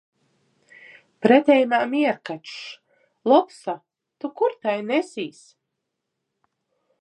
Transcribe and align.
Preteimā 1.25 1.81
mierkačs:- 1.91 2.55
Lopsa, 3.33 3.77
tu 4.25 4.33
kur 4.41 4.57
tai 4.65 4.75
nesīs? 4.89 5.45